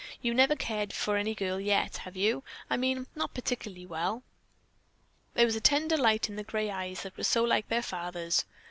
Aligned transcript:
You 0.19 0.33
never 0.33 0.53
have 0.53 0.57
cared 0.57 0.93
for 0.93 1.15
any 1.15 1.35
girl 1.35 1.59
yet, 1.59 1.97
have 1.97 2.17
you? 2.17 2.43
I 2.71 2.75
mean 2.75 3.05
not 3.13 3.35
particularly 3.35 3.85
well?" 3.85 4.23
There 5.35 5.45
was 5.45 5.55
a 5.55 5.61
tender 5.61 5.95
light 5.95 6.27
in 6.27 6.37
the 6.37 6.43
gray 6.43 6.71
eyes 6.71 7.03
that 7.03 7.15
were 7.17 7.23
so 7.23 7.43
like 7.43 7.67
their 7.67 7.83
father's. 7.83 8.43